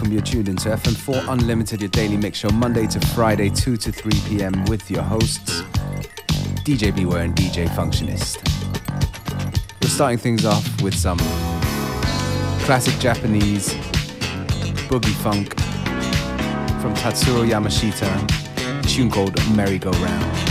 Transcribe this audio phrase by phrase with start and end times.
[0.00, 0.12] welcome.
[0.12, 4.12] You're tuned into FM4 Unlimited, your daily mix show, Monday to Friday, 2 to 3
[4.28, 4.64] p.m.
[4.64, 5.62] with your hosts,
[6.64, 8.38] DJ Beware and DJ Functionist.
[9.82, 11.18] We're starting things off with some
[12.64, 13.74] classic Japanese
[14.88, 15.58] boogie funk
[16.80, 20.49] from Tatsuro Yamashita, tune called Merry Go Round.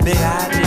[0.00, 0.61] had big.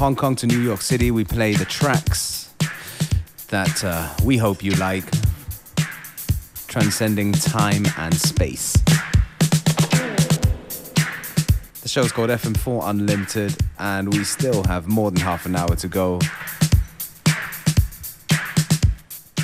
[0.00, 2.54] Hong Kong to New York City, we play the tracks
[3.48, 5.04] that uh, we hope you like,
[6.68, 8.72] transcending time and space.
[11.82, 15.76] The show is called FM4 Unlimited, and we still have more than half an hour
[15.76, 16.18] to go.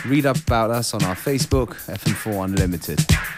[0.06, 3.35] Read up about us on our Facebook, FM4 Unlimited.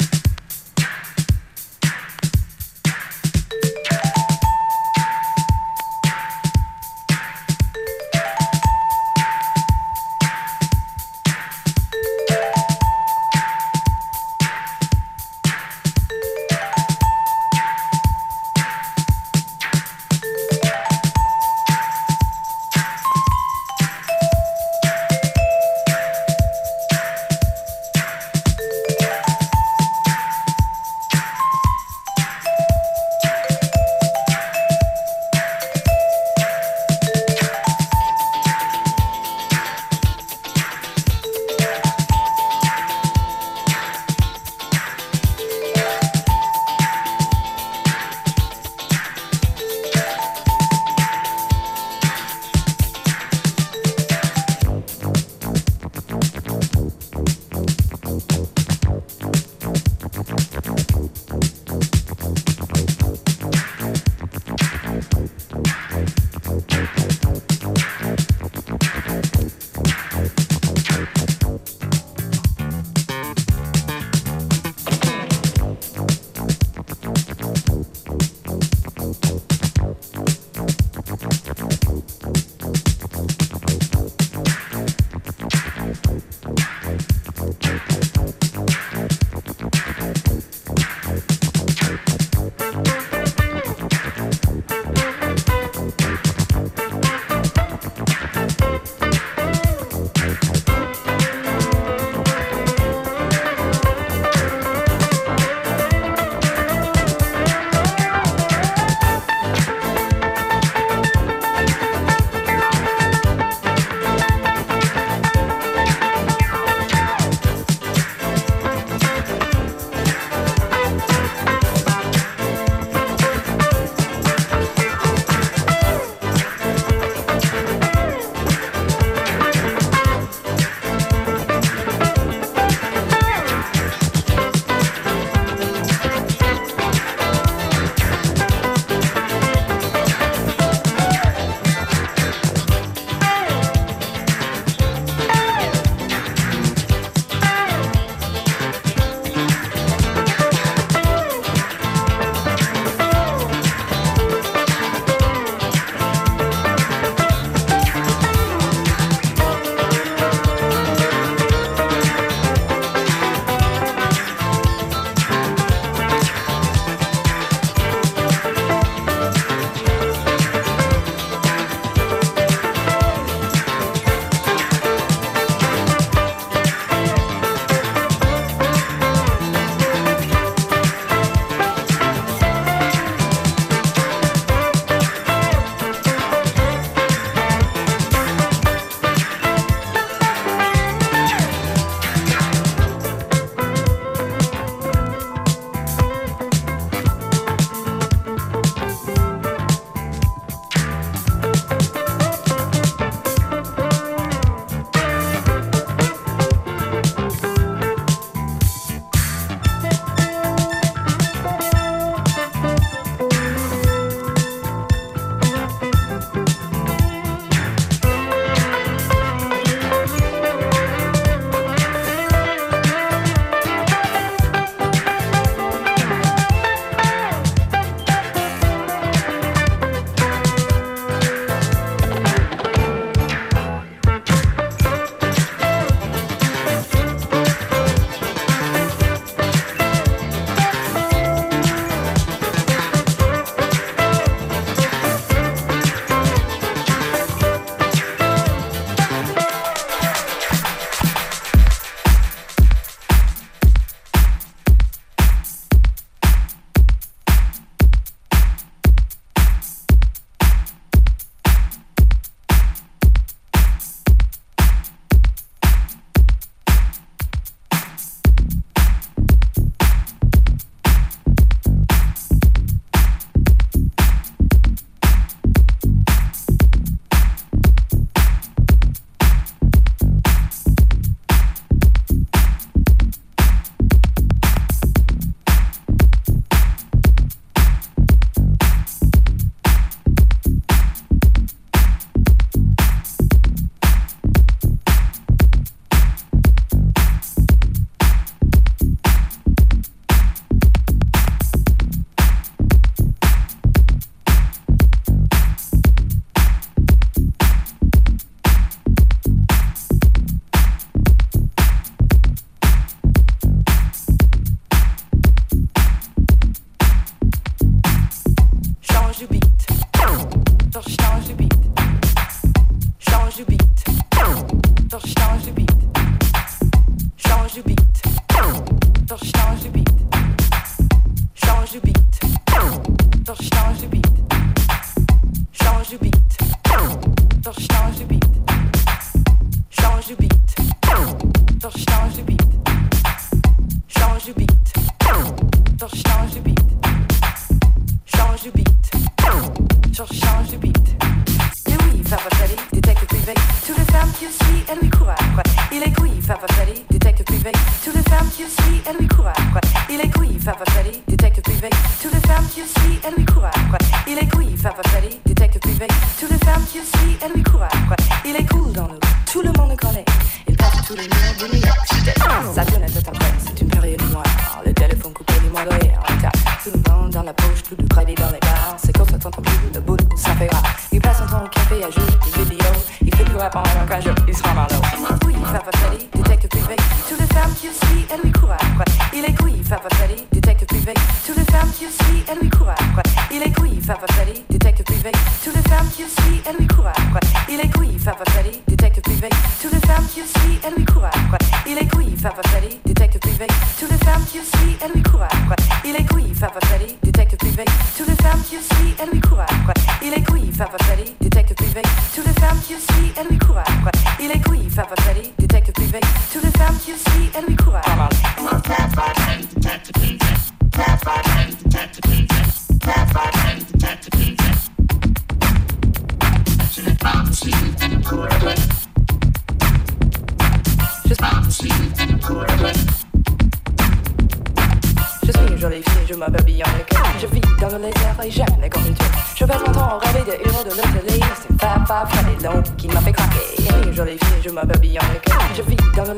[350.06, 350.97] Change du beat.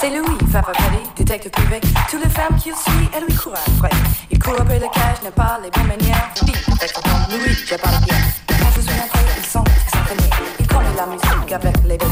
[0.00, 1.80] C'est Louis, Papa Freddy, détective privé.
[2.08, 3.90] Toutes les femmes qui le suivent, elles lui courent après.
[4.30, 6.30] Il court après le cash, n'a pas les bonnes manières.
[6.40, 6.92] Dis, avec
[7.30, 8.14] Louis, j'ai pas le bien.
[8.46, 10.30] Quand je suis entré, ils sont s'entraîner.
[10.60, 12.08] Il connaît la musique avec les belles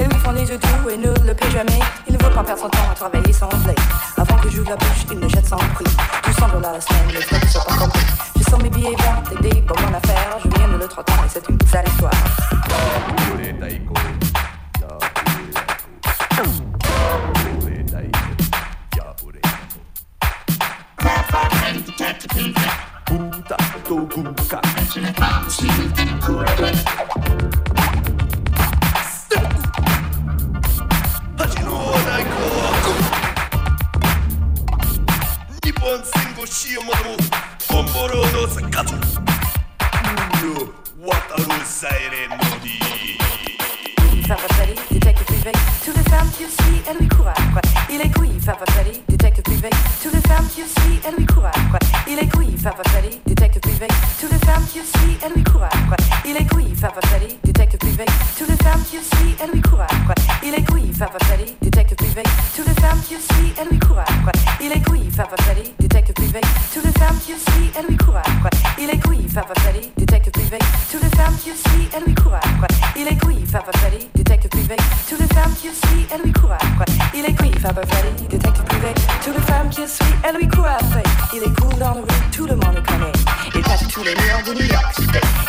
[0.00, 1.78] Ils lui font des yeux doux et ne le paie jamais.
[2.08, 3.76] Il ne veut pas perdre son temps à travailler sans blé.
[4.16, 5.84] Avant que j'ouvre la bouche, il me jette sans prix.
[6.26, 8.06] 200 dollars la semaine, les frais ne sont pas compris.
[8.38, 10.36] Je sens mes billets verts, des dés pour mon affaire.
[10.42, 12.19] Je viens de 30 ans et c'est une sale histoire.
[23.90, 24.60] so gut sein.
[63.00, 63.80] Femmes qui elles lui.
[64.60, 66.40] Il est couille, Papa Freddy, détective privé.
[66.72, 68.50] Toutes les femmes qui le suivent, elles lui courent après.
[68.78, 70.58] Il est couille, Papa Freddy, détective privé.
[70.90, 72.68] Toutes les femmes qui le suivent, elles lui courent après.
[72.96, 74.76] Il est couille, Papa Freddy, détective privé.
[75.08, 76.92] Toutes les femmes qui le suivent, elles lui après.
[77.14, 78.94] Il est couille, Papa Freddy, détective privé.
[79.24, 81.02] Toutes les femmes qui le suivent, elles lui courent après.
[81.34, 83.12] Il est cool dans le rue, tout le monde le connaît.
[83.54, 84.94] Il passe tous les murs de New York.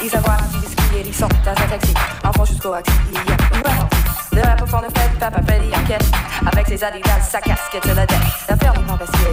[0.03, 1.93] Ils des skis et ils sont dans un taxi.
[2.23, 3.40] Enfant jusqu'au axi, il y a
[6.71, 7.83] Ses adidas, sa casquette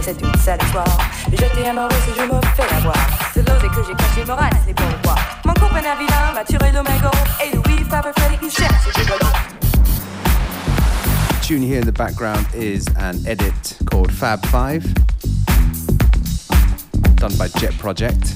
[0.01, 0.97] c'est une sale histoire.
[1.31, 2.97] J'étais amoureux et je me fais avoir.
[3.33, 3.41] Que
[3.87, 4.25] j'ai caché,
[4.67, 4.73] les.
[5.45, 5.81] Mon copain
[6.33, 6.67] m'a tiré.
[6.67, 7.85] Et Louis,
[8.41, 8.73] il cherche
[11.41, 14.83] tune hear in the background is an edit called Fab 5,
[17.15, 18.35] done by Jet Project.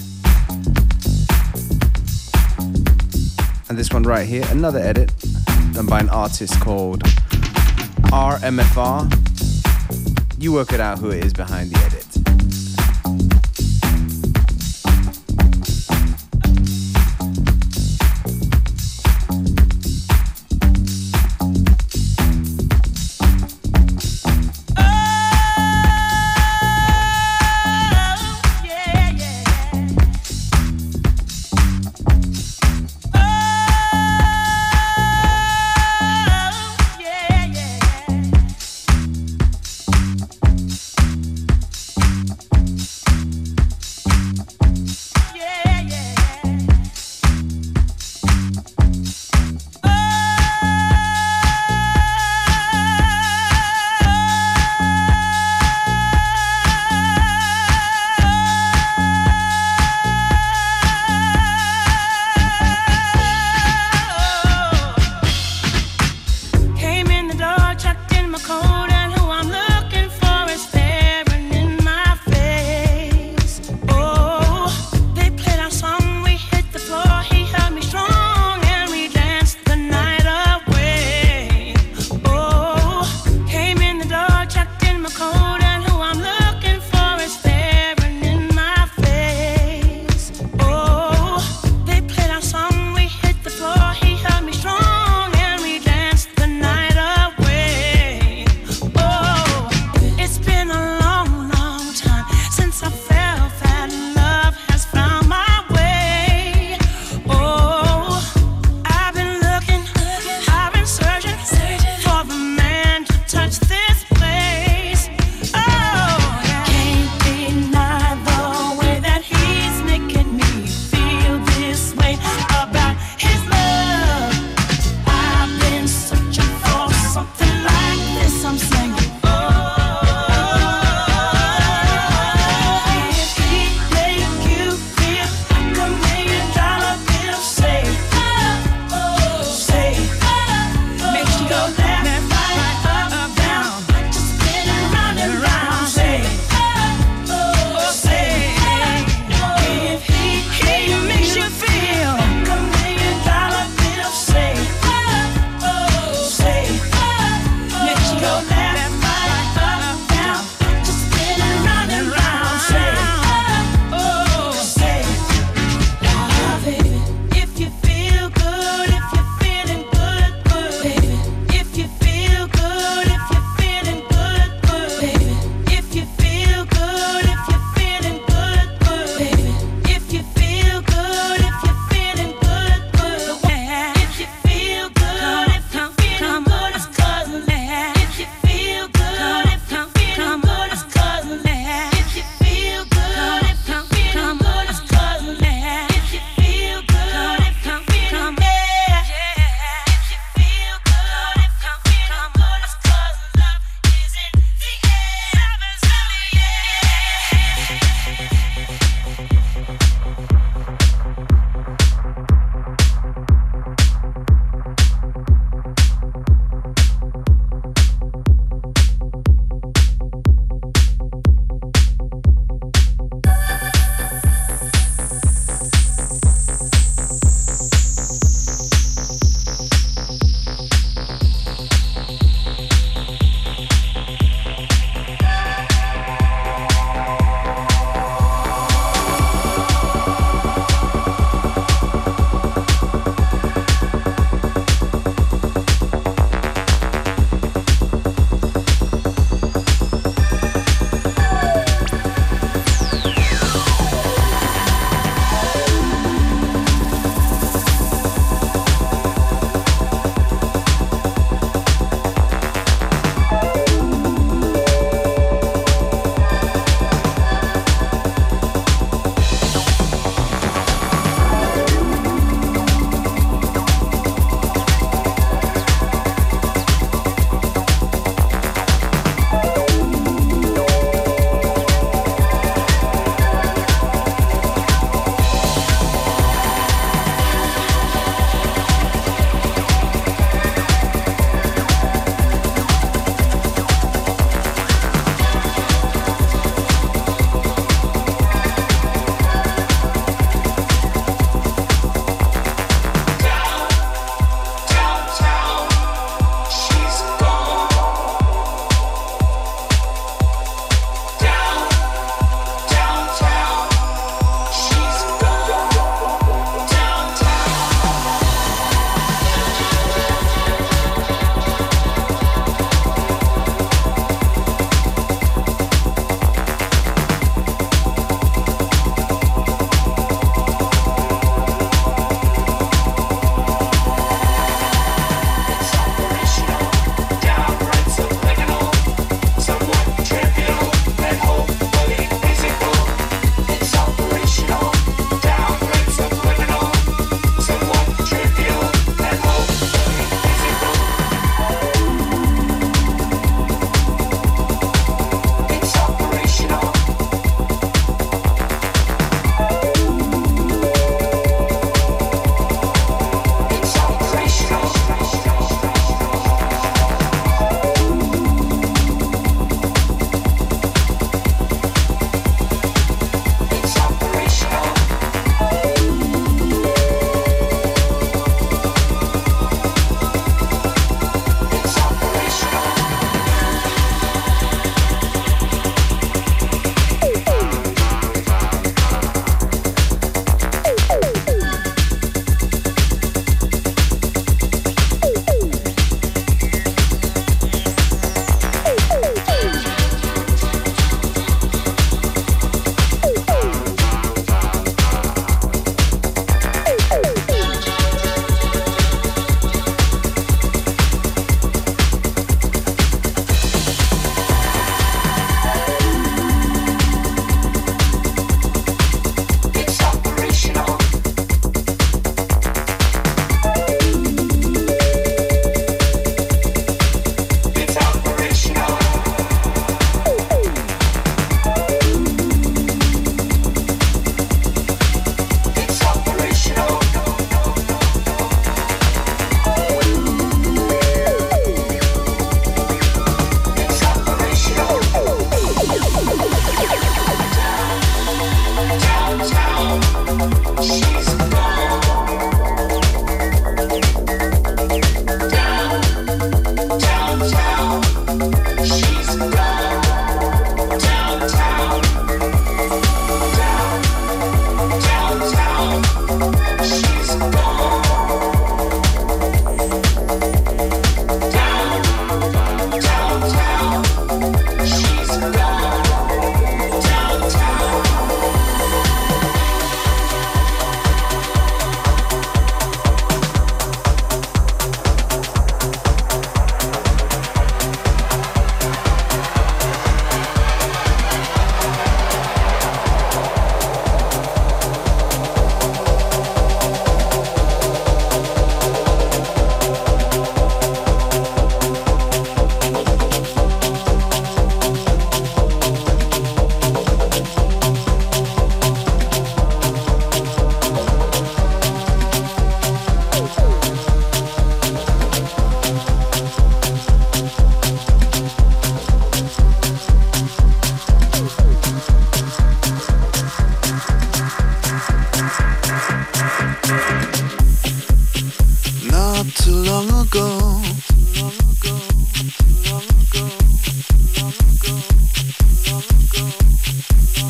[3.68, 5.12] And this one right here, another edit
[5.74, 7.04] done by an artist called
[8.14, 9.10] RMFR.
[10.40, 11.93] You work it out who it is behind the edit.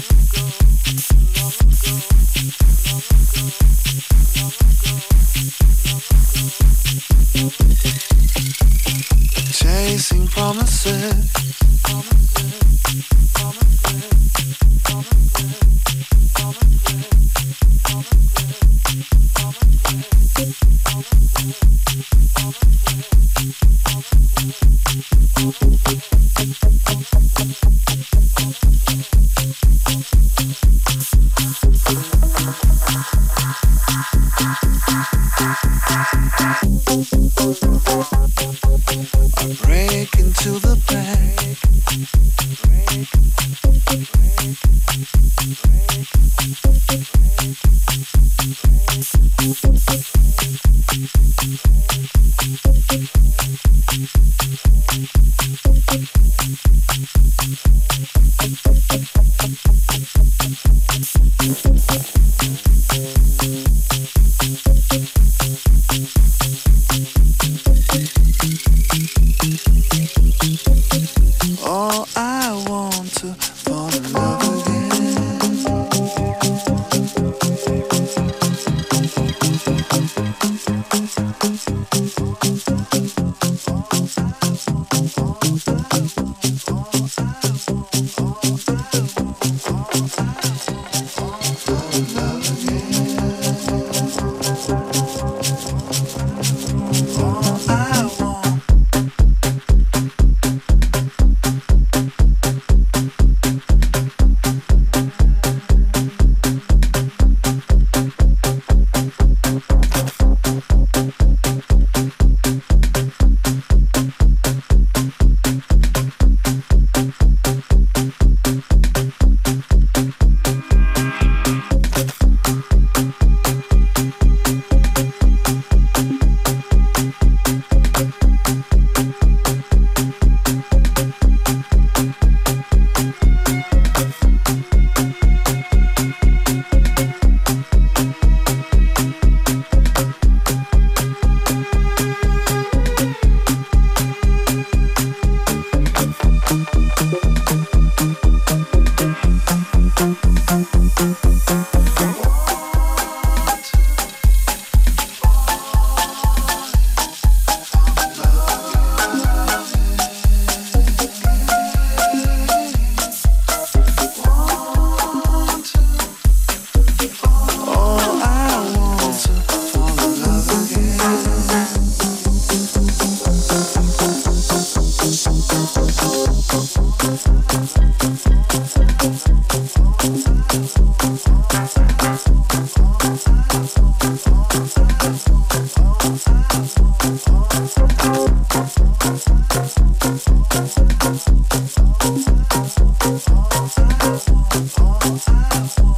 [0.10, 0.43] long ago,
[1.38, 1.54] long
[3.60, 3.72] long.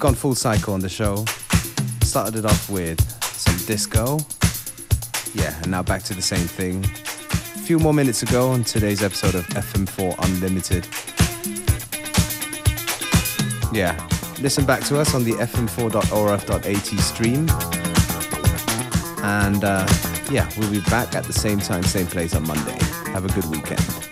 [0.00, 1.26] gone full cycle on the show.
[2.02, 4.18] Started it off with some disco.
[5.34, 6.82] Yeah, and now back to the same thing.
[6.84, 10.86] A few more minutes ago on today's episode of FM4 Unlimited.
[13.74, 13.94] Yeah,
[14.40, 17.46] listen back to us on the fm4.orf.at stream.
[19.22, 19.86] And uh,
[20.30, 22.78] yeah, we'll be back at the same time, same place on Monday.
[23.12, 24.09] Have a good weekend.